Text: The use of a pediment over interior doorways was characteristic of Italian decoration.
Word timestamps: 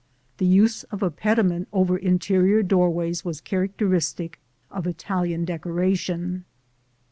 The 0.39 0.47
use 0.47 0.81
of 0.85 1.03
a 1.03 1.11
pediment 1.11 1.67
over 1.71 1.95
interior 1.95 2.63
doorways 2.63 3.23
was 3.23 3.39
characteristic 3.39 4.39
of 4.71 4.87
Italian 4.87 5.45
decoration. 5.45 6.43